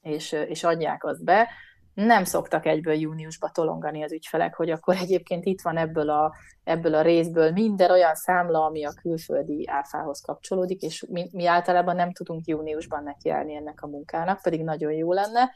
és, 0.00 0.32
és 0.32 0.64
adják 0.64 1.04
azt 1.04 1.24
be, 1.24 1.48
nem 1.94 2.24
szoktak 2.24 2.66
egyből 2.66 2.94
júniusba 2.94 3.48
tolongani 3.48 4.02
az 4.02 4.12
ügyfelek, 4.12 4.54
hogy 4.54 4.70
akkor 4.70 4.96
egyébként 4.96 5.44
itt 5.44 5.60
van 5.60 5.76
ebből 5.76 6.10
a, 6.10 6.34
ebből 6.64 6.94
a 6.94 7.02
részből 7.02 7.50
minden 7.50 7.90
olyan 7.90 8.14
számla, 8.14 8.64
ami 8.64 8.84
a 8.84 8.92
külföldi 9.00 9.68
áfához 9.68 10.20
kapcsolódik, 10.20 10.82
és 10.82 11.06
mi, 11.08 11.28
mi 11.32 11.46
általában 11.46 11.96
nem 11.96 12.12
tudunk 12.12 12.46
júniusban 12.46 13.02
nekiállni 13.02 13.54
ennek 13.54 13.82
a 13.82 13.86
munkának, 13.86 14.42
pedig 14.42 14.62
nagyon 14.62 14.92
jó 14.92 15.12
lenne, 15.12 15.50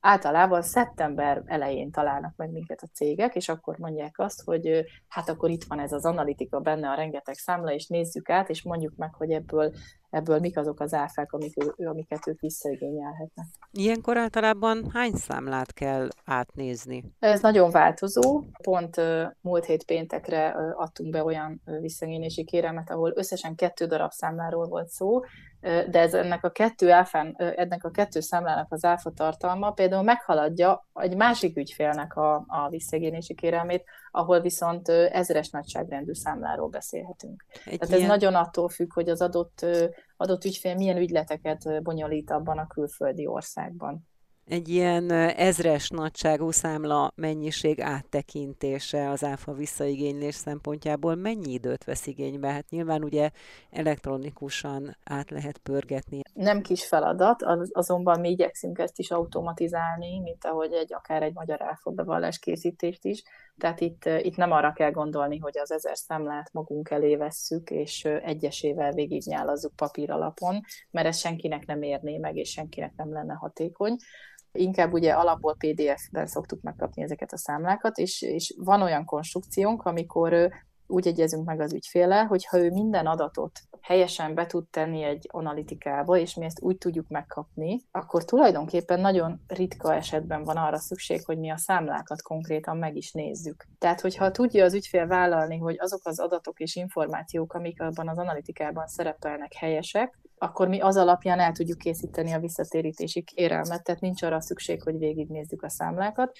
általában 0.00 0.62
szeptember 0.62 1.42
elején 1.46 1.90
találnak 1.90 2.36
meg 2.36 2.50
minket 2.50 2.82
a 2.82 2.90
cégek, 2.92 3.34
és 3.34 3.48
akkor 3.48 3.78
mondják 3.78 4.18
azt, 4.18 4.42
hogy 4.44 4.84
hát 5.08 5.28
akkor 5.28 5.50
itt 5.50 5.64
van 5.64 5.80
ez 5.80 5.92
az 5.92 6.04
analitika 6.04 6.60
benne 6.60 6.88
a 6.88 6.94
rengeteg 6.94 7.34
számla, 7.34 7.72
és 7.72 7.86
nézzük 7.86 8.30
át, 8.30 8.48
és 8.48 8.62
mondjuk 8.62 8.96
meg, 8.96 9.14
hogy 9.14 9.30
ebből, 9.30 9.72
ebből 10.12 10.38
mik 10.38 10.58
azok 10.58 10.80
az 10.80 10.94
áfák, 10.94 11.32
amik, 11.32 11.54
amiket 11.76 12.26
ők 12.26 12.40
visszaigényelhetnek. 12.40 13.46
Ilyenkor 13.70 14.16
általában 14.16 14.90
hány 14.92 15.12
számlát 15.12 15.72
kell 15.72 16.08
átnézni? 16.24 17.04
Ez 17.18 17.40
nagyon 17.40 17.70
változó. 17.70 18.42
Pont 18.62 19.00
múlt 19.40 19.64
hét 19.64 19.84
péntekre 19.84 20.48
adtunk 20.76 21.10
be 21.10 21.24
olyan 21.24 21.62
visszaigénylési 21.80 22.44
kérelmet, 22.44 22.90
ahol 22.90 23.12
összesen 23.14 23.54
kettő 23.54 23.86
darab 23.86 24.10
számláról 24.10 24.66
volt 24.66 24.88
szó, 24.88 25.20
de 25.60 25.98
ez 25.98 26.14
ennek 26.14 26.44
a 26.44 26.50
kettő 26.50 26.90
áfán, 26.90 27.34
ennek 27.36 27.84
a 27.84 27.90
kettő 27.90 28.20
számlának 28.20 28.72
az 28.72 28.84
áfa 28.84 29.10
tartalma 29.10 29.70
például 29.70 30.02
meghaladja 30.02 30.86
egy 30.94 31.16
másik 31.16 31.56
ügyfélnek 31.56 32.16
a, 32.16 32.34
a 32.34 32.68
visszagénési 32.70 33.34
kérelmét, 33.34 33.84
ahol 34.14 34.40
viszont 34.40 34.88
ezres 34.88 35.50
nagyságrendű 35.50 36.12
számláról 36.12 36.68
beszélhetünk. 36.68 37.44
Egy 37.52 37.78
Tehát 37.78 37.94
ilyen... 37.94 38.00
ez 38.00 38.08
nagyon 38.08 38.34
attól 38.34 38.68
függ, 38.68 38.92
hogy 38.92 39.08
az 39.08 39.20
adott, 39.20 39.66
adott 40.16 40.44
ügyfél 40.44 40.74
milyen 40.74 40.96
ügyleteket 40.96 41.82
bonyolít 41.82 42.30
abban 42.30 42.58
a 42.58 42.66
külföldi 42.66 43.26
országban 43.26 44.10
egy 44.52 44.68
ilyen 44.68 45.10
ezres 45.10 45.88
nagyságú 45.88 46.50
számla 46.50 47.12
mennyiség 47.14 47.80
áttekintése 47.80 49.10
az 49.10 49.24
áfa 49.24 49.52
visszaigénylés 49.52 50.34
szempontjából 50.34 51.14
mennyi 51.14 51.52
időt 51.52 51.84
vesz 51.84 52.06
igénybe? 52.06 52.48
Hát 52.48 52.68
nyilván 52.68 53.04
ugye 53.04 53.30
elektronikusan 53.70 54.96
át 55.04 55.30
lehet 55.30 55.58
pörgetni. 55.58 56.20
Nem 56.34 56.60
kis 56.60 56.86
feladat, 56.86 57.42
az, 57.42 57.70
azonban 57.72 58.20
mi 58.20 58.30
igyekszünk 58.30 58.78
ezt 58.78 58.98
is 58.98 59.10
automatizálni, 59.10 60.20
mint 60.20 60.44
ahogy 60.44 60.72
egy 60.72 60.94
akár 60.94 61.22
egy 61.22 61.34
magyar 61.34 61.62
áfa 61.62 61.90
bevallás 61.90 62.38
készítést 62.38 63.04
is. 63.04 63.22
Tehát 63.58 63.80
itt, 63.80 64.04
itt 64.04 64.36
nem 64.36 64.52
arra 64.52 64.72
kell 64.72 64.90
gondolni, 64.90 65.38
hogy 65.38 65.58
az 65.58 65.72
ezer 65.72 65.96
számlát 65.96 66.52
magunk 66.52 66.90
elé 66.90 67.16
vesszük, 67.16 67.70
és 67.70 68.04
egyesével 68.04 68.92
végignyálazzuk 68.92 69.76
papír 69.76 70.10
alapon, 70.10 70.60
mert 70.90 71.06
ez 71.06 71.18
senkinek 71.18 71.66
nem 71.66 71.82
érné 71.82 72.18
meg, 72.18 72.36
és 72.36 72.50
senkinek 72.50 72.92
nem 72.96 73.12
lenne 73.12 73.34
hatékony, 73.34 73.96
Inkább 74.54 74.92
ugye 74.92 75.12
alapból 75.12 75.56
PDF-ben 75.58 76.26
szoktuk 76.26 76.62
megkapni 76.62 77.02
ezeket 77.02 77.32
a 77.32 77.36
számlákat, 77.36 77.98
és, 77.98 78.22
és 78.22 78.54
van 78.56 78.82
olyan 78.82 79.04
konstrukciónk, 79.04 79.82
amikor 79.82 80.50
úgy 80.92 81.06
egyezünk 81.06 81.44
meg 81.46 81.60
az 81.60 81.72
ügyféle, 81.72 82.22
hogy 82.22 82.46
ha 82.46 82.58
ő 82.58 82.70
minden 82.70 83.06
adatot 83.06 83.60
helyesen 83.80 84.34
be 84.34 84.46
tud 84.46 84.68
tenni 84.70 85.02
egy 85.02 85.28
analitikába, 85.30 86.16
és 86.16 86.34
mi 86.34 86.44
ezt 86.44 86.62
úgy 86.62 86.78
tudjuk 86.78 87.08
megkapni, 87.08 87.80
akkor 87.90 88.24
tulajdonképpen 88.24 89.00
nagyon 89.00 89.40
ritka 89.46 89.94
esetben 89.94 90.44
van 90.44 90.56
arra 90.56 90.78
szükség, 90.78 91.24
hogy 91.24 91.38
mi 91.38 91.50
a 91.50 91.56
számlákat 91.56 92.22
konkrétan 92.22 92.76
meg 92.76 92.96
is 92.96 93.12
nézzük. 93.12 93.66
Tehát, 93.78 94.00
hogyha 94.00 94.30
tudja 94.30 94.64
az 94.64 94.74
ügyfél 94.74 95.06
vállalni, 95.06 95.58
hogy 95.58 95.76
azok 95.78 96.00
az 96.04 96.20
adatok 96.20 96.60
és 96.60 96.76
információk, 96.76 97.52
amik 97.54 97.80
abban 97.80 98.08
az 98.08 98.18
analitikában 98.18 98.86
szerepelnek 98.86 99.52
helyesek, 99.54 100.20
akkor 100.38 100.68
mi 100.68 100.80
az 100.80 100.96
alapján 100.96 101.40
el 101.40 101.52
tudjuk 101.52 101.78
készíteni 101.78 102.32
a 102.32 102.38
visszatérítési 102.38 103.22
kérelmet, 103.22 103.84
tehát 103.84 104.00
nincs 104.00 104.22
arra 104.22 104.40
szükség, 104.40 104.82
hogy 104.82 104.98
végignézzük 104.98 105.62
a 105.62 105.68
számlákat. 105.68 106.32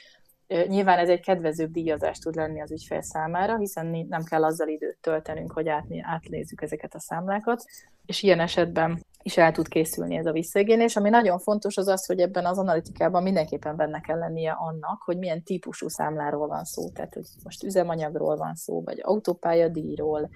Nyilván 0.47 0.99
ez 0.99 1.09
egy 1.09 1.21
kedvezőbb 1.21 1.71
díjazás 1.71 2.19
tud 2.19 2.35
lenni 2.35 2.61
az 2.61 2.73
ügyfél 2.73 3.03
számára, 3.03 3.59
hiszen 3.59 4.07
nem 4.09 4.25
kell 4.25 4.45
azzal 4.45 4.69
időt 4.69 4.99
töltenünk, 5.01 5.53
hogy 5.53 5.69
átnézzük 6.03 6.63
ezeket 6.63 6.95
a 6.95 7.01
számlákat, 7.01 7.65
és 8.07 8.23
ilyen 8.23 8.41
esetben 8.41 9.05
is 9.23 9.37
el 9.37 9.53
tud 9.53 9.69
készülni 9.69 10.17
ez 10.17 10.27
a 10.27 10.33
visszaigénylés. 10.33 10.97
Ami 10.97 11.09
nagyon 11.09 11.39
fontos 11.39 11.77
az 11.77 11.89
az, 11.89 12.07
hogy 12.07 12.21
ebben 12.21 12.45
az 12.45 12.59
analitikában 12.59 13.23
mindenképpen 13.23 13.77
benne 13.77 14.01
kell 14.01 14.19
lennie 14.19 14.53
annak, 14.53 15.03
hogy 15.03 15.19
milyen 15.19 15.43
típusú 15.43 15.89
számláról 15.89 16.47
van 16.47 16.65
szó. 16.65 16.91
Tehát, 16.91 17.15
hogy 17.15 17.27
most 17.45 17.63
üzemanyagról 17.63 18.37
van 18.37 18.55
szó, 18.55 18.83
vagy 18.83 18.99
autópályadíjról, 19.03 20.31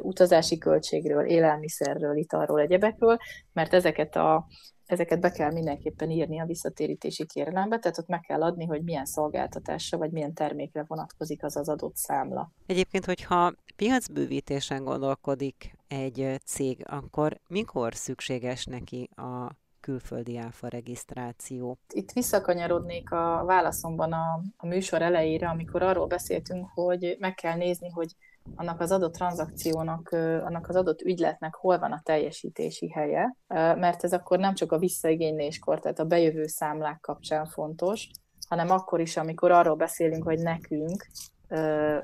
utazási 0.00 0.58
költségről, 0.58 1.26
élelmiszerről, 1.26 2.16
italról, 2.16 2.60
egyebekről, 2.60 3.18
mert 3.52 3.74
ezeket 3.74 4.16
a 4.16 4.46
ezeket 4.86 5.20
be 5.20 5.30
kell 5.30 5.52
mindenképpen 5.52 6.10
írni 6.10 6.40
a 6.40 6.44
visszatérítési 6.44 7.26
kérelembe, 7.26 7.78
tehát 7.78 7.98
ott 7.98 8.08
meg 8.08 8.20
kell 8.20 8.42
adni, 8.42 8.64
hogy 8.66 8.82
milyen 8.82 9.04
szolgáltatásra 9.04 9.98
vagy 9.98 10.10
milyen 10.10 10.34
termékre 10.34 10.84
vonatkozik 10.86 11.44
az 11.44 11.56
az 11.56 11.68
adott 11.68 11.96
számla. 11.96 12.52
Egyébként, 12.66 13.04
hogyha 13.04 13.52
piacbővítésen 13.76 14.84
gondolkodik 14.84 15.76
egy 15.88 16.36
cég, 16.44 16.84
akkor 16.88 17.40
mikor 17.48 17.94
szükséges 17.94 18.64
neki 18.64 19.08
a 19.16 19.50
külföldi 19.80 20.36
áfa 20.36 20.68
regisztráció. 20.68 21.78
Itt 21.92 22.12
visszakanyarodnék 22.12 23.10
a 23.10 23.42
válaszomban 23.46 24.12
a, 24.12 24.42
a 24.56 24.66
műsor 24.66 25.02
elejére, 25.02 25.48
amikor 25.48 25.82
arról 25.82 26.06
beszéltünk, 26.06 26.68
hogy 26.74 27.16
meg 27.18 27.34
kell 27.34 27.56
nézni, 27.56 27.88
hogy 27.88 28.14
annak 28.54 28.80
az 28.80 28.92
adott 28.92 29.12
tranzakciónak, 29.12 30.08
annak 30.44 30.68
az 30.68 30.76
adott 30.76 31.00
ügyletnek 31.00 31.54
hol 31.54 31.78
van 31.78 31.92
a 31.92 32.00
teljesítési 32.02 32.90
helye, 32.90 33.36
mert 33.48 34.04
ez 34.04 34.12
akkor 34.12 34.38
nem 34.38 34.54
csak 34.54 34.72
a 34.72 34.78
visszaigényléskor, 34.78 35.80
tehát 35.80 35.98
a 35.98 36.04
bejövő 36.04 36.46
számlák 36.46 37.00
kapcsán 37.00 37.46
fontos, 37.46 38.08
hanem 38.48 38.70
akkor 38.70 39.00
is, 39.00 39.16
amikor 39.16 39.50
arról 39.50 39.76
beszélünk, 39.76 40.24
hogy 40.24 40.38
nekünk, 40.38 41.06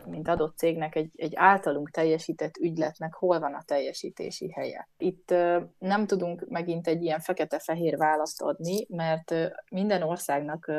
mint 0.07 0.29
adott 0.29 0.57
cégnek 0.57 0.95
egy, 0.95 1.11
egy 1.17 1.33
általunk 1.35 1.91
teljesített 1.91 2.57
ügyletnek 2.57 3.15
hol 3.15 3.41
van 3.41 3.55
a 3.55 3.63
teljesítési 3.67 4.53
helye. 4.53 4.89
Itt 4.99 5.35
nem 5.79 6.07
tudunk 6.07 6.47
megint 6.49 6.87
egy 6.87 7.03
ilyen 7.03 7.21
fekete-fehér 7.21 7.97
választ 7.97 8.43
adni, 8.43 8.87
mert 8.89 9.35
minden 9.71 10.03
országnak 10.03 10.73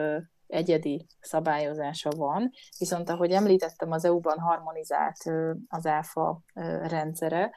egyedi 0.51 1.05
szabályozása 1.19 2.09
van, 2.09 2.51
viszont 2.77 3.09
ahogy 3.09 3.31
említettem, 3.31 3.91
az 3.91 4.05
EU-ban 4.05 4.39
harmonizált 4.39 5.17
az 5.67 5.85
ÁFA 5.85 6.41
rendszere, 6.83 7.51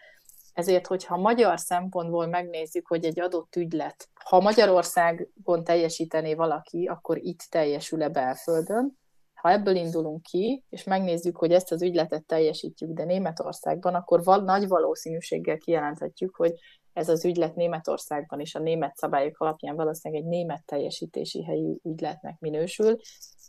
ezért, 0.52 0.86
hogyha 0.86 1.16
magyar 1.16 1.60
szempontból 1.60 2.26
megnézzük, 2.26 2.86
hogy 2.86 3.04
egy 3.04 3.20
adott 3.20 3.56
ügylet, 3.56 4.08
ha 4.24 4.40
Magyarországon 4.40 5.64
teljesítené 5.64 6.34
valaki, 6.34 6.86
akkor 6.86 7.18
itt 7.18 7.40
teljesül-e 7.50 8.08
belföldön, 8.08 8.98
ha 9.34 9.50
ebből 9.50 9.76
indulunk 9.76 10.22
ki, 10.22 10.64
és 10.68 10.84
megnézzük, 10.84 11.36
hogy 11.36 11.52
ezt 11.52 11.72
az 11.72 11.82
ügyletet 11.82 12.24
teljesítjük, 12.24 12.90
de 12.90 13.04
Németországban, 13.04 13.94
akkor 13.94 14.24
val- 14.24 14.44
nagy 14.44 14.68
valószínűséggel 14.68 15.58
kijelenthetjük, 15.58 16.36
hogy 16.36 16.52
ez 16.94 17.08
az 17.08 17.24
ügylet 17.24 17.54
Németországban 17.54 18.40
is 18.40 18.54
a 18.54 18.58
német 18.58 18.96
szabályok 18.96 19.40
alapján 19.40 19.76
valószínűleg 19.76 20.22
egy 20.22 20.28
német 20.28 20.62
teljesítési 20.64 21.44
helyű 21.44 21.74
ügyletnek 21.82 22.38
minősül. 22.38 22.96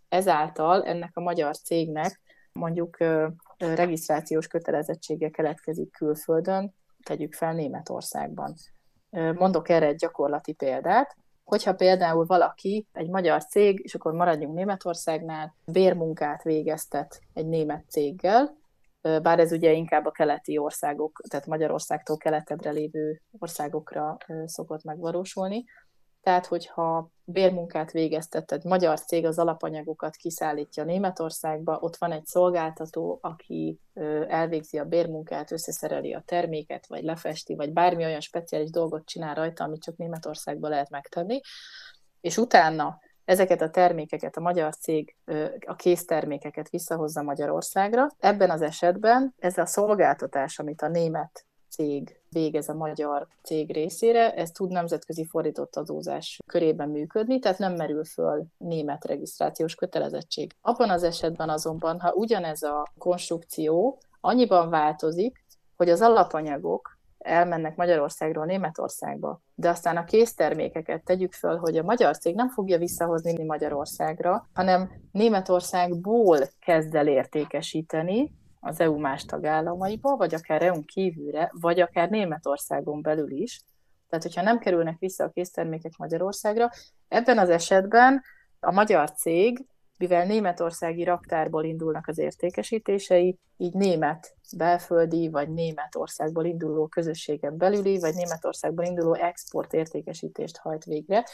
Ezáltal 0.09 0.83
ennek 0.83 1.11
a 1.13 1.21
magyar 1.21 1.57
cégnek 1.57 2.21
mondjuk 2.51 2.97
regisztrációs 3.57 4.47
kötelezettsége 4.47 5.29
keletkezik 5.29 5.91
külföldön, 5.91 6.73
tegyük 7.03 7.33
fel 7.33 7.53
Németországban. 7.53 8.53
Mondok 9.33 9.69
erre 9.69 9.85
egy 9.85 9.95
gyakorlati 9.95 10.53
példát. 10.53 11.15
Hogyha 11.43 11.75
például 11.75 12.25
valaki, 12.25 12.87
egy 12.93 13.09
magyar 13.09 13.43
cég, 13.43 13.79
és 13.83 13.95
akkor 13.95 14.13
maradjunk 14.13 14.55
Németországnál, 14.55 15.55
bérmunkát 15.65 16.43
végeztet 16.43 17.21
egy 17.33 17.47
német 17.47 17.83
céggel, 17.89 18.57
bár 19.21 19.39
ez 19.39 19.51
ugye 19.51 19.71
inkább 19.71 20.05
a 20.05 20.11
keleti 20.11 20.57
országok, 20.57 21.21
tehát 21.29 21.45
Magyarországtól 21.45 22.17
keletebbre 22.17 22.71
lévő 22.71 23.21
országokra 23.39 24.17
szokott 24.45 24.83
megvalósulni, 24.83 25.65
tehát, 26.25 26.45
hogyha 26.45 27.09
bérmunkát 27.23 27.91
végeztet, 27.91 28.45
tehát 28.45 28.63
magyar 28.63 28.99
cég 28.99 29.25
az 29.25 29.39
alapanyagokat 29.39 30.15
kiszállítja 30.15 30.83
Németországba, 30.83 31.77
ott 31.79 31.95
van 31.95 32.11
egy 32.11 32.25
szolgáltató, 32.25 33.19
aki 33.21 33.79
elvégzi 34.27 34.77
a 34.77 34.85
bérmunkát, 34.85 35.51
összeszereli 35.51 36.13
a 36.13 36.23
terméket, 36.25 36.87
vagy 36.87 37.03
lefesti, 37.03 37.55
vagy 37.55 37.73
bármi 37.73 38.03
olyan 38.03 38.19
speciális 38.19 38.69
dolgot 38.69 39.05
csinál 39.05 39.35
rajta, 39.35 39.63
amit 39.63 39.81
csak 39.83 39.97
Németországban 39.97 40.69
lehet 40.69 40.89
megtenni, 40.89 41.39
és 42.21 42.37
utána 42.37 42.99
ezeket 43.25 43.61
a 43.61 43.69
termékeket 43.69 44.37
a 44.37 44.41
magyar 44.41 44.75
cég, 44.75 45.15
a 45.65 45.75
késztermékeket 45.75 46.69
visszahozza 46.69 47.21
Magyarországra. 47.21 48.07
Ebben 48.19 48.49
az 48.49 48.61
esetben 48.61 49.33
ez 49.39 49.57
a 49.57 49.65
szolgáltatás, 49.65 50.59
amit 50.59 50.81
a 50.81 50.87
német 50.87 51.45
cég 51.69 52.19
végez 52.29 52.69
a 52.69 52.73
magyar 52.73 53.27
cég 53.43 53.73
részére, 53.73 54.33
ez 54.33 54.51
tud 54.51 54.71
nemzetközi 54.71 55.25
fordított 55.25 55.75
adózás 55.75 56.39
körében 56.47 56.89
működni, 56.89 57.39
tehát 57.39 57.57
nem 57.57 57.73
merül 57.73 58.05
föl 58.05 58.45
német 58.57 59.05
regisztrációs 59.05 59.75
kötelezettség. 59.75 60.51
Abban 60.61 60.89
az 60.89 61.03
esetben 61.03 61.49
azonban, 61.49 61.99
ha 61.99 62.13
ugyanez 62.13 62.63
a 62.63 62.85
konstrukció 62.97 63.99
annyiban 64.21 64.69
változik, 64.69 65.43
hogy 65.75 65.89
az 65.89 66.01
alapanyagok 66.01 66.94
elmennek 67.25 67.75
Magyarországról 67.75 68.45
Németországba, 68.45 69.41
de 69.55 69.69
aztán 69.69 69.97
a 69.97 70.03
késztermékeket 70.03 71.03
tegyük 71.03 71.33
föl, 71.33 71.57
hogy 71.57 71.77
a 71.77 71.83
magyar 71.83 72.17
cég 72.17 72.35
nem 72.35 72.49
fogja 72.49 72.77
visszahozni 72.77 73.43
Magyarországra, 73.43 74.49
hanem 74.53 74.91
Németországból 75.11 76.39
kezd 76.59 76.95
el 76.95 77.07
értékesíteni, 77.07 78.33
az 78.59 78.79
EU 78.79 78.99
más 78.99 79.25
tagállamaiba, 79.25 80.15
vagy 80.15 80.33
akár 80.33 80.61
EU-n 80.61 80.85
kívülre, 80.85 81.51
vagy 81.53 81.79
akár 81.79 82.09
Németországon 82.09 83.01
belül 83.01 83.31
is. 83.31 83.61
Tehát, 84.09 84.23
hogyha 84.23 84.41
nem 84.41 84.59
kerülnek 84.59 84.99
vissza 84.99 85.23
a 85.23 85.29
késztermékek 85.29 85.97
Magyarországra, 85.97 86.69
ebben 87.07 87.37
az 87.37 87.49
esetben 87.49 88.21
a 88.59 88.71
magyar 88.71 89.11
cég, 89.11 89.65
mivel 89.97 90.25
németországi 90.25 91.03
raktárból 91.03 91.63
indulnak 91.63 92.07
az 92.07 92.17
értékesítései, 92.17 93.39
így 93.57 93.73
német 93.73 94.35
belföldi, 94.57 95.29
vagy 95.29 95.49
Németországból 95.49 96.45
induló 96.45 96.87
közösségen 96.87 97.57
belüli, 97.57 97.99
vagy 97.99 98.13
Németországból 98.13 98.85
induló 98.85 99.13
export 99.13 99.73
értékesítést 99.73 100.57
hajt 100.57 100.83
végre. 100.83 101.25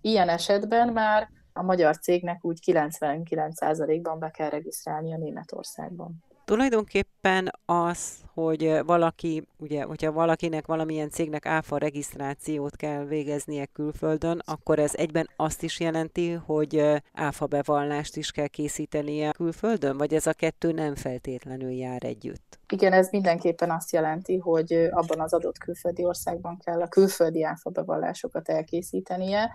Ilyen 0.00 0.28
esetben 0.28 0.88
már 0.92 1.28
a 1.52 1.62
magyar 1.62 1.96
cégnek 1.96 2.44
úgy 2.44 2.58
99%-ban 2.66 4.18
be 4.18 4.30
kell 4.30 4.48
regisztrálni 4.48 5.14
a 5.14 5.18
Németországban. 5.18 6.24
Tulajdonképpen 6.50 7.50
az, 7.64 8.14
hogy 8.34 8.78
valaki, 8.84 9.46
ugye, 9.58 9.82
hogyha 9.82 10.12
valakinek 10.12 10.66
valamilyen 10.66 11.10
cégnek 11.10 11.46
áfa 11.46 11.78
regisztrációt 11.78 12.76
kell 12.76 13.04
végeznie 13.04 13.66
külföldön, 13.66 14.42
akkor 14.44 14.78
ez 14.78 14.94
egyben 14.94 15.28
azt 15.36 15.62
is 15.62 15.80
jelenti, 15.80 16.30
hogy 16.30 17.02
áfa 17.14 17.46
bevallást 17.46 18.16
is 18.16 18.30
kell 18.30 18.46
készítenie 18.46 19.32
külföldön, 19.32 19.96
vagy 19.96 20.14
ez 20.14 20.26
a 20.26 20.32
kettő 20.32 20.72
nem 20.72 20.94
feltétlenül 20.94 21.70
jár 21.70 22.04
együtt? 22.04 22.58
Igen, 22.68 22.92
ez 22.92 23.08
mindenképpen 23.10 23.70
azt 23.70 23.92
jelenti, 23.92 24.36
hogy 24.36 24.72
abban 24.90 25.20
az 25.20 25.34
adott 25.34 25.58
külföldi 25.58 26.04
országban 26.04 26.58
kell 26.64 26.80
a 26.80 26.88
külföldi 26.88 27.44
áfa 27.44 27.70
bevallásokat 27.70 28.48
elkészítenie, 28.48 29.50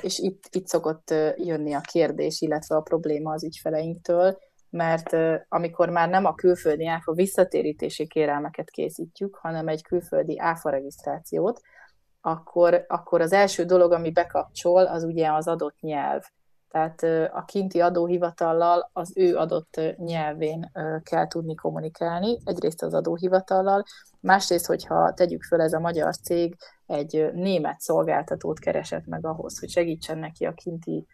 és 0.00 0.18
itt, 0.18 0.44
itt 0.50 0.66
szokott 0.66 1.14
jönni 1.36 1.72
a 1.72 1.80
kérdés, 1.80 2.40
illetve 2.40 2.76
a 2.76 2.80
probléma 2.80 3.32
az 3.32 3.44
ügyfeleinktől, 3.44 4.38
mert 4.70 5.16
amikor 5.48 5.88
már 5.90 6.08
nem 6.08 6.24
a 6.24 6.34
külföldi 6.34 6.86
áfa 6.86 7.12
visszatérítési 7.12 8.06
kérelmeket 8.06 8.70
készítjük, 8.70 9.36
hanem 9.36 9.68
egy 9.68 9.82
külföldi 9.82 10.38
áfa 10.38 10.70
regisztrációt, 10.70 11.60
akkor, 12.20 12.84
akkor 12.88 13.20
az 13.20 13.32
első 13.32 13.64
dolog, 13.64 13.92
ami 13.92 14.12
bekapcsol, 14.12 14.84
az 14.86 15.04
ugye 15.04 15.32
az 15.32 15.48
adott 15.48 15.80
nyelv. 15.80 16.22
Tehát 16.68 17.02
a 17.32 17.44
kinti 17.44 17.80
adóhivatallal 17.80 18.90
az 18.92 19.12
ő 19.16 19.36
adott 19.36 19.80
nyelvén 19.96 20.70
kell 21.02 21.26
tudni 21.28 21.54
kommunikálni, 21.54 22.38
egyrészt 22.44 22.82
az 22.82 22.94
adóhivatallal, 22.94 23.84
másrészt, 24.20 24.66
hogyha 24.66 25.12
tegyük 25.14 25.42
föl 25.42 25.60
ez 25.60 25.72
a 25.72 25.80
magyar 25.80 26.16
cég, 26.16 26.56
egy 26.86 27.30
német 27.32 27.80
szolgáltatót 27.80 28.58
keresett 28.58 29.06
meg 29.06 29.26
ahhoz, 29.26 29.58
hogy 29.58 29.68
segítsen 29.68 30.18
neki 30.18 30.44
a 30.44 30.52
kinti 30.52 31.06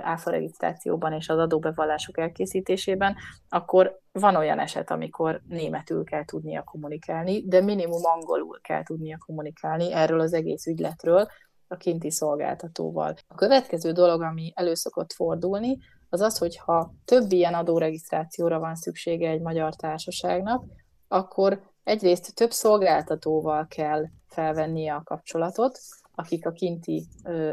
áfa 0.00 0.30
regisztrációban 0.30 1.12
és 1.12 1.28
az 1.28 1.38
adóbevallások 1.38 2.18
elkészítésében, 2.18 3.16
akkor 3.48 4.00
van 4.12 4.36
olyan 4.36 4.58
eset, 4.58 4.90
amikor 4.90 5.40
németül 5.48 6.04
kell 6.04 6.24
tudnia 6.24 6.62
kommunikálni, 6.62 7.46
de 7.46 7.60
minimum 7.60 8.04
angolul 8.04 8.60
kell 8.62 8.82
tudnia 8.82 9.18
kommunikálni 9.26 9.92
erről 9.92 10.20
az 10.20 10.32
egész 10.32 10.66
ügyletről 10.66 11.28
a 11.68 11.76
kinti 11.76 12.10
szolgáltatóval. 12.10 13.14
A 13.26 13.34
következő 13.34 13.92
dolog, 13.92 14.22
ami 14.22 14.52
előszokott 14.54 15.12
fordulni, 15.12 15.78
az 16.08 16.20
az, 16.20 16.38
hogy 16.38 16.56
ha 16.56 16.94
több 17.04 17.32
ilyen 17.32 17.54
adóregisztrációra 17.54 18.58
van 18.58 18.74
szüksége 18.74 19.28
egy 19.30 19.40
magyar 19.40 19.74
társaságnak, 19.74 20.64
akkor 21.08 21.60
egyrészt 21.84 22.34
több 22.34 22.50
szolgáltatóval 22.50 23.66
kell 23.66 24.04
felvennie 24.26 24.94
a 24.94 25.02
kapcsolatot, 25.04 25.78
akik 26.14 26.46
a 26.46 26.52
kinti 26.52 27.06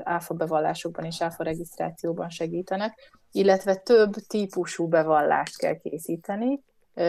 áfa 0.04 0.34
bevallásokban 0.34 1.06
és 1.06 1.22
áfa 1.22 1.44
regisztrációban 1.44 2.30
segítenek, 2.30 3.12
illetve 3.32 3.76
több 3.76 4.14
típusú 4.14 4.88
bevallást 4.88 5.58
kell 5.58 5.76
készíteni. 5.76 6.64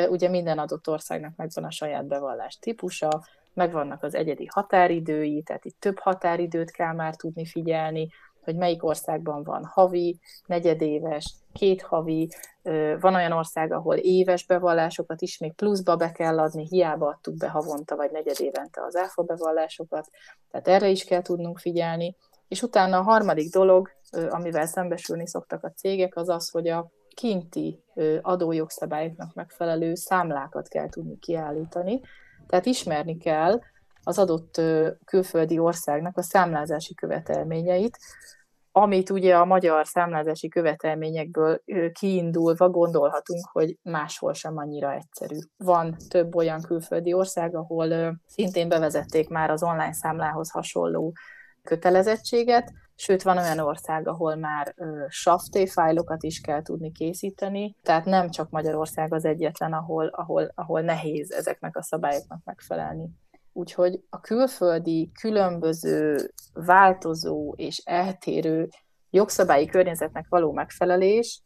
Ugye 0.08 0.28
minden 0.28 0.58
adott 0.58 0.88
országnak 0.88 1.36
megvan 1.36 1.64
a 1.64 1.70
saját 1.70 2.06
bevallás 2.06 2.58
típusa, 2.58 3.24
megvannak 3.54 4.02
az 4.02 4.14
egyedi 4.14 4.46
határidői, 4.46 5.42
tehát 5.42 5.64
itt 5.64 5.76
több 5.78 5.98
határidőt 5.98 6.70
kell 6.70 6.92
már 6.92 7.16
tudni 7.16 7.46
figyelni, 7.46 8.08
hogy 8.50 8.58
melyik 8.58 8.84
országban 8.84 9.42
van 9.42 9.64
havi, 9.64 10.20
negyedéves, 10.46 11.34
két 11.52 11.82
havi, 11.82 12.28
van 13.00 13.14
olyan 13.14 13.32
ország, 13.32 13.72
ahol 13.72 13.96
éves 13.96 14.46
bevallásokat 14.46 15.20
is 15.20 15.38
még 15.38 15.52
pluszba 15.52 15.96
be 15.96 16.12
kell 16.12 16.38
adni, 16.38 16.66
hiába 16.66 17.06
adtuk 17.06 17.36
be 17.36 17.48
havonta 17.48 17.96
vagy 17.96 18.10
negyedévente 18.10 18.82
az 18.82 18.96
áfa 18.96 19.22
bevallásokat, 19.22 20.08
tehát 20.50 20.68
erre 20.68 20.88
is 20.88 21.04
kell 21.04 21.22
tudnunk 21.22 21.58
figyelni. 21.58 22.16
És 22.48 22.62
utána 22.62 22.98
a 22.98 23.02
harmadik 23.02 23.52
dolog, 23.52 23.90
amivel 24.28 24.66
szembesülni 24.66 25.26
szoktak 25.26 25.64
a 25.64 25.72
cégek, 25.72 26.16
az 26.16 26.28
az, 26.28 26.50
hogy 26.50 26.68
a 26.68 26.90
kinti 27.14 27.82
adójogszabályoknak 28.20 29.34
megfelelő 29.34 29.94
számlákat 29.94 30.68
kell 30.68 30.88
tudni 30.88 31.18
kiállítani. 31.18 32.00
Tehát 32.46 32.66
ismerni 32.66 33.16
kell 33.16 33.60
az 34.02 34.18
adott 34.18 34.60
külföldi 35.04 35.58
országnak 35.58 36.16
a 36.16 36.22
számlázási 36.22 36.94
követelményeit, 36.94 37.98
amit 38.72 39.10
ugye 39.10 39.36
a 39.36 39.44
magyar 39.44 39.86
számlázási 39.86 40.48
követelményekből 40.48 41.62
kiindulva 41.92 42.70
gondolhatunk, 42.70 43.48
hogy 43.52 43.76
máshol 43.82 44.32
sem 44.32 44.56
annyira 44.56 44.92
egyszerű. 44.92 45.38
Van 45.56 45.96
több 46.08 46.34
olyan 46.34 46.60
külföldi 46.60 47.12
ország, 47.12 47.54
ahol 47.54 48.20
szintén 48.26 48.68
bevezették 48.68 49.28
már 49.28 49.50
az 49.50 49.62
online 49.62 49.92
számlához 49.92 50.50
hasonló 50.50 51.12
kötelezettséget, 51.62 52.72
sőt 52.94 53.22
van 53.22 53.38
olyan 53.38 53.58
ország, 53.58 54.08
ahol 54.08 54.34
már 54.34 54.74
SAFT 55.08 55.70
fájlokat 55.70 56.22
is 56.22 56.40
kell 56.40 56.62
tudni 56.62 56.92
készíteni, 56.92 57.76
tehát 57.82 58.04
nem 58.04 58.30
csak 58.30 58.50
Magyarország 58.50 59.14
az 59.14 59.24
egyetlen, 59.24 59.72
ahol, 59.72 60.06
ahol, 60.06 60.52
ahol 60.54 60.80
nehéz 60.80 61.32
ezeknek 61.32 61.76
a 61.76 61.82
szabályoknak 61.82 62.40
megfelelni. 62.44 63.08
Úgyhogy 63.52 64.00
a 64.10 64.20
külföldi, 64.20 65.10
különböző, 65.20 66.30
változó 66.52 67.54
és 67.56 67.82
eltérő 67.84 68.68
jogszabályi 69.10 69.66
környezetnek 69.66 70.26
való 70.28 70.52
megfelelés 70.52 71.42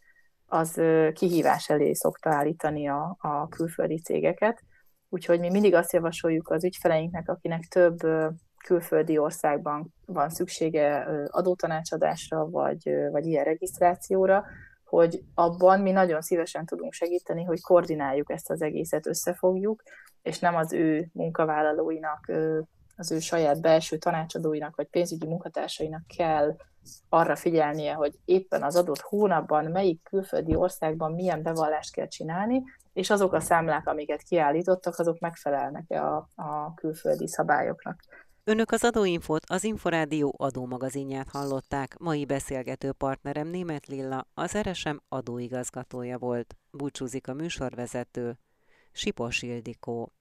az 0.46 0.80
kihívás 1.12 1.68
elé 1.68 1.92
szokta 1.92 2.30
állítani 2.30 2.88
a, 2.88 3.16
a 3.18 3.48
külföldi 3.48 4.00
cégeket. 4.00 4.62
Úgyhogy 5.08 5.40
mi 5.40 5.50
mindig 5.50 5.74
azt 5.74 5.92
javasoljuk 5.92 6.50
az 6.50 6.64
ügyfeleinknek, 6.64 7.28
akinek 7.28 7.64
több 7.64 7.96
külföldi 8.64 9.18
országban 9.18 9.94
van 10.06 10.30
szüksége 10.30 11.06
adótanácsadásra, 11.30 12.50
vagy, 12.50 12.90
vagy 13.10 13.26
ilyen 13.26 13.44
regisztrációra, 13.44 14.44
hogy 14.84 15.22
abban 15.34 15.80
mi 15.80 15.90
nagyon 15.90 16.20
szívesen 16.20 16.66
tudunk 16.66 16.92
segíteni, 16.92 17.44
hogy 17.44 17.60
koordináljuk 17.60 18.30
ezt 18.30 18.50
az 18.50 18.62
egészet, 18.62 19.06
összefogjuk, 19.06 19.82
és 20.24 20.38
nem 20.38 20.56
az 20.56 20.72
ő 20.72 21.10
munkavállalóinak, 21.12 22.32
az 22.96 23.12
ő 23.12 23.18
saját 23.18 23.60
belső 23.60 23.96
tanácsadóinak 23.96 24.76
vagy 24.76 24.86
pénzügyi 24.86 25.26
munkatársainak 25.26 26.02
kell 26.16 26.56
arra 27.08 27.36
figyelnie, 27.36 27.92
hogy 27.92 28.18
éppen 28.24 28.62
az 28.62 28.76
adott 28.76 29.00
hónapban 29.00 29.64
melyik 29.64 30.02
külföldi 30.02 30.54
országban 30.54 31.12
milyen 31.12 31.42
bevallást 31.42 31.92
kell 31.92 32.08
csinálni, 32.08 32.62
és 32.92 33.10
azok 33.10 33.32
a 33.32 33.40
számlák, 33.40 33.86
amiket 33.86 34.22
kiállítottak, 34.22 34.98
azok 34.98 35.18
megfelelnek-e 35.18 36.04
a, 36.04 36.28
a 36.34 36.74
külföldi 36.74 37.28
szabályoknak. 37.28 38.00
Önök 38.44 38.70
az 38.70 38.84
adóinfót 38.84 39.44
az 39.46 39.64
Inforádió 39.64 40.34
adómagazinját 40.38 41.28
hallották. 41.30 41.98
Mai 41.98 42.24
beszélgető 42.24 42.92
partnerem 42.92 43.48
Német 43.48 43.86
Lilla, 43.86 44.26
az 44.34 44.58
RSM 44.58 44.96
adóigazgatója 45.08 46.18
volt. 46.18 46.56
Búcsúzik 46.70 47.28
a 47.28 47.34
műsorvezető, 47.34 48.38
Sipos 48.94 49.44
Ildikó. 49.44 50.14